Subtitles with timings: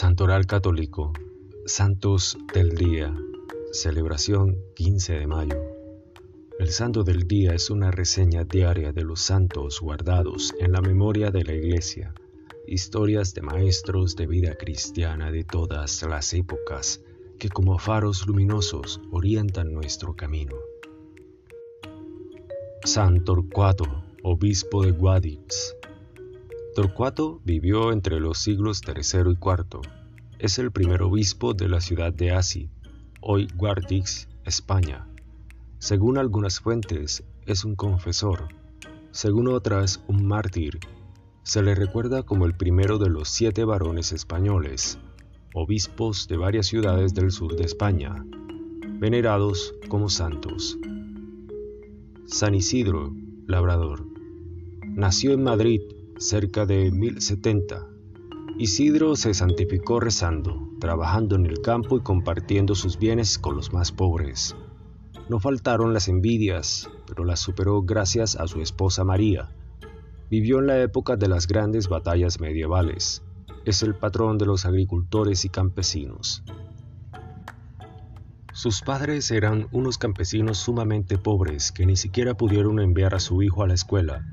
[0.00, 1.12] Santoral Católico,
[1.66, 3.14] Santos del Día,
[3.70, 5.60] celebración 15 de mayo.
[6.58, 11.30] El Santo del Día es una reseña diaria de los santos guardados en la memoria
[11.30, 12.14] de la Iglesia,
[12.66, 17.02] historias de maestros de vida cristiana de todas las épocas
[17.38, 20.56] que como faros luminosos orientan nuestro camino.
[22.84, 23.84] San Torcuato,
[24.22, 25.76] obispo de Guadix,
[26.74, 29.80] Torcuato vivió entre los siglos III y IV.
[30.38, 32.70] Es el primer obispo de la ciudad de Asi,
[33.20, 35.08] hoy Guardix, España.
[35.78, 38.48] Según algunas fuentes, es un confesor,
[39.10, 40.78] según otras, un mártir.
[41.42, 44.98] Se le recuerda como el primero de los siete varones españoles,
[45.52, 48.24] obispos de varias ciudades del sur de España,
[49.00, 50.78] venerados como santos.
[52.26, 53.12] San Isidro,
[53.48, 54.06] labrador.
[54.84, 55.80] Nació en Madrid
[56.20, 57.86] cerca de 1070.
[58.58, 63.90] Isidro se santificó rezando, trabajando en el campo y compartiendo sus bienes con los más
[63.90, 64.54] pobres.
[65.30, 69.50] No faltaron las envidias, pero las superó gracias a su esposa María.
[70.28, 73.22] Vivió en la época de las grandes batallas medievales.
[73.64, 76.44] Es el patrón de los agricultores y campesinos.
[78.52, 83.62] Sus padres eran unos campesinos sumamente pobres que ni siquiera pudieron enviar a su hijo
[83.62, 84.26] a la escuela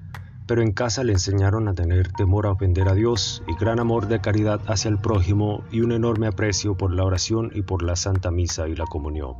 [0.47, 4.07] pero en casa le enseñaron a tener temor a ofender a Dios y gran amor
[4.07, 7.95] de caridad hacia el prójimo y un enorme aprecio por la oración y por la
[7.95, 9.35] Santa Misa y la comunión.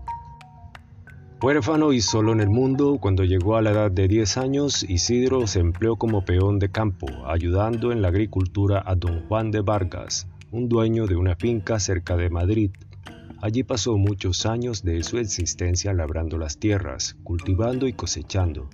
[1.40, 5.46] Huérfano y solo en el mundo, cuando llegó a la edad de 10 años, Isidro
[5.46, 10.28] se empleó como peón de campo, ayudando en la agricultura a don Juan de Vargas,
[10.52, 12.72] un dueño de una finca cerca de Madrid.
[13.40, 18.68] Allí pasó muchos años de su existencia labrando las tierras, cultivando y cosechando.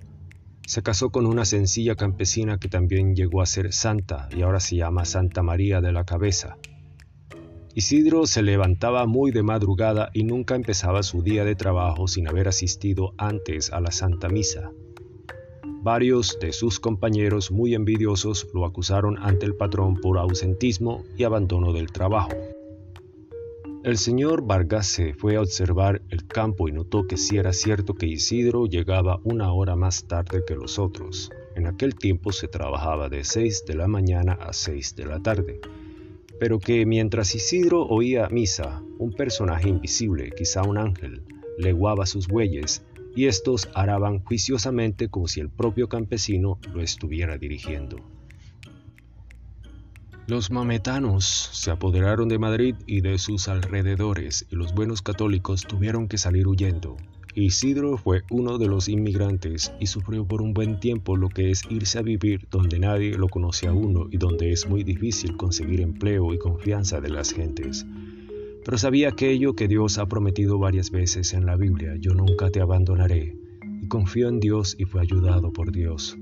[0.66, 4.78] Se casó con una sencilla campesina que también llegó a ser santa y ahora se
[4.78, 6.58] llama Santa María de la Cabeza.
[7.76, 12.48] Isidro se levantaba muy de madrugada y nunca empezaba su día de trabajo sin haber
[12.48, 14.72] asistido antes a la Santa Misa.
[15.82, 21.74] Varios de sus compañeros muy envidiosos lo acusaron ante el patrón por ausentismo y abandono
[21.74, 22.30] del trabajo.
[23.84, 27.96] El señor Vargas se fue a observar el campo y notó que sí era cierto
[27.96, 31.30] que Isidro llegaba una hora más tarde que los otros.
[31.58, 35.60] En aquel tiempo se trabajaba de 6 de la mañana a 6 de la tarde.
[36.40, 41.22] Pero que mientras Isidro oía misa, un personaje invisible, quizá un ángel,
[41.58, 42.86] leguaba sus bueyes
[43.18, 47.98] y estos araban juiciosamente como si el propio campesino lo estuviera dirigiendo.
[50.26, 56.08] Los mametanos se apoderaron de Madrid y de sus alrededores y los buenos católicos tuvieron
[56.08, 56.96] que salir huyendo.
[57.36, 61.64] Isidro fue uno de los inmigrantes y sufrió por un buen tiempo lo que es
[61.70, 65.82] irse a vivir donde nadie lo conoce a uno y donde es muy difícil conseguir
[65.82, 67.86] empleo y confianza de las gentes.
[68.64, 72.62] Pero sabía aquello que Dios ha prometido varias veces en la Biblia, yo nunca te
[72.62, 73.36] abandonaré,
[73.82, 76.18] y confió en Dios y fue ayudado por Dios.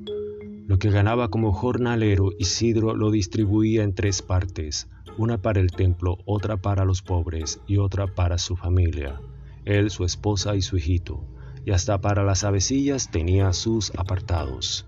[0.71, 4.87] Lo que ganaba como jornalero Isidro lo distribuía en tres partes,
[5.17, 9.19] una para el templo, otra para los pobres y otra para su familia,
[9.65, 11.25] él, su esposa y su hijito,
[11.65, 14.87] y hasta para las avecillas tenía sus apartados.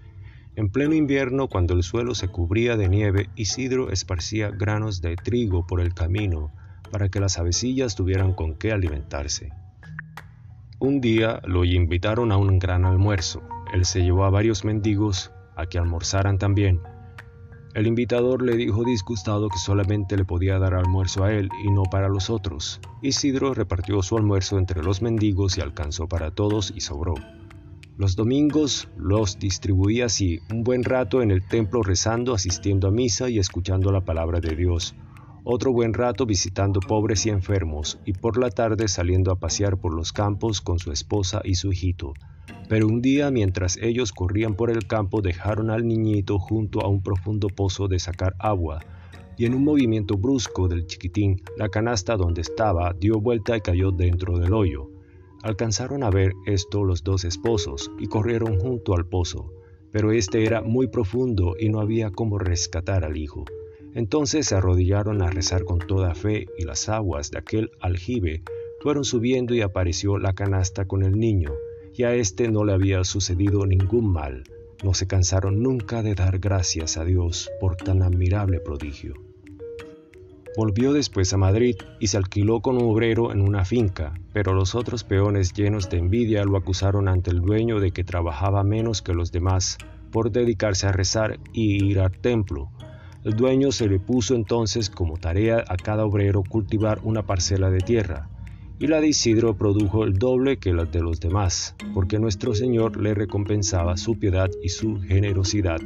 [0.55, 5.67] En pleno invierno, cuando el suelo se cubría de nieve, Isidro esparcía granos de trigo
[5.67, 6.53] por el camino
[6.91, 9.51] para que las avecillas tuvieran con qué alimentarse.
[10.79, 13.43] Un día lo invitaron a un gran almuerzo.
[13.73, 16.81] Él se llevó a varios mendigos a que almorzaran también.
[17.73, 21.83] El invitador le dijo disgustado que solamente le podía dar almuerzo a él y no
[21.83, 22.79] para los otros.
[23.01, 27.15] Isidro repartió su almuerzo entre los mendigos y alcanzó para todos y sobró.
[27.97, 33.29] Los domingos los distribuía así, un buen rato en el templo rezando, asistiendo a misa
[33.29, 34.95] y escuchando la palabra de Dios,
[35.43, 39.93] otro buen rato visitando pobres y enfermos, y por la tarde saliendo a pasear por
[39.93, 42.13] los campos con su esposa y su hijito.
[42.69, 47.01] Pero un día mientras ellos corrían por el campo dejaron al niñito junto a un
[47.01, 48.79] profundo pozo de sacar agua,
[49.37, 53.91] y en un movimiento brusco del chiquitín, la canasta donde estaba dio vuelta y cayó
[53.91, 54.89] dentro del hoyo.
[55.41, 59.51] Alcanzaron a ver esto los dos esposos y corrieron junto al pozo,
[59.91, 63.45] pero este era muy profundo y no había cómo rescatar al hijo.
[63.93, 68.41] Entonces se arrodillaron a rezar con toda fe y las aguas de aquel aljibe
[68.81, 71.51] fueron subiendo y apareció la canasta con el niño,
[71.95, 74.43] y a éste no le había sucedido ningún mal.
[74.83, 79.13] No se cansaron nunca de dar gracias a Dios por tan admirable prodigio.
[80.55, 84.75] Volvió después a Madrid y se alquiló con un obrero en una finca, pero los
[84.75, 89.13] otros peones llenos de envidia lo acusaron ante el dueño de que trabajaba menos que
[89.13, 89.77] los demás
[90.11, 92.69] por dedicarse a rezar y ir al templo.
[93.23, 97.79] El dueño se le puso entonces como tarea a cada obrero cultivar una parcela de
[97.79, 98.29] tierra,
[98.83, 103.01] y la de Isidro produjo el doble que la de los demás, porque nuestro Señor
[103.01, 105.79] le recompensaba su piedad y su generosidad.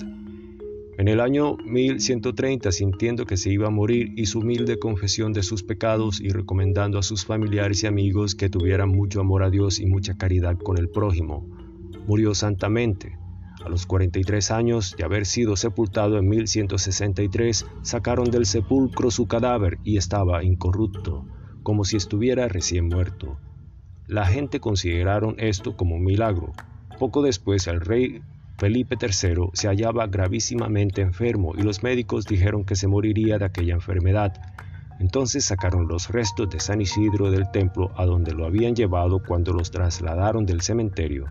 [0.98, 5.62] En el año 1130, sintiendo que se iba a morir, hizo humilde confesión de sus
[5.62, 9.86] pecados y recomendando a sus familiares y amigos que tuvieran mucho amor a Dios y
[9.86, 11.46] mucha caridad con el prójimo.
[12.08, 13.16] Murió santamente.
[13.64, 19.78] A los 43 años de haber sido sepultado en 1163, sacaron del sepulcro su cadáver
[19.84, 21.28] y estaba incorrupto,
[21.68, 23.38] como si estuviera recién muerto.
[24.08, 26.54] La gente consideraron esto como un milagro.
[26.98, 28.22] Poco después el rey
[28.58, 33.74] Felipe III se hallaba gravísimamente enfermo y los médicos dijeron que se moriría de aquella
[33.74, 34.32] enfermedad.
[35.02, 39.52] Entonces sacaron los restos de San Isidro del templo a donde lo habían llevado cuando
[39.52, 41.26] los trasladaron del cementerio.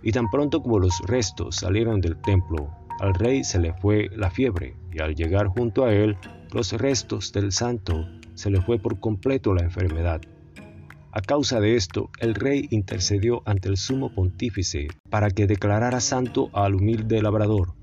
[0.00, 2.70] Y tan pronto como los restos salieron del templo,
[3.00, 6.16] al rey se le fue la fiebre y al llegar junto a él
[6.52, 10.20] los restos del santo se le fue por completo la enfermedad.
[11.10, 16.50] A causa de esto, el rey intercedió ante el sumo pontífice para que declarara santo
[16.52, 17.74] al humilde labrador,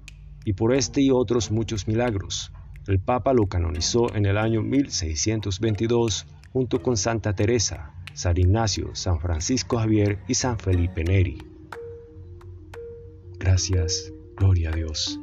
[0.46, 2.54] y por este y otros muchos milagros.
[2.88, 9.20] El Papa lo canonizó en el año 1622 junto con Santa Teresa, San Ignacio, San
[9.20, 11.40] Francisco Javier y San Felipe Neri.
[13.40, 15.23] Gracias, gloria a Dios.